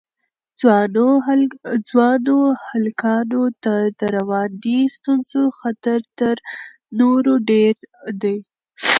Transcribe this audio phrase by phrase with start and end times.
[2.19, 2.37] ځوانو
[2.71, 6.35] هلکانو ته د رواني ستونزو خطر تر
[6.99, 7.75] نورو ډېر
[8.21, 8.37] دی.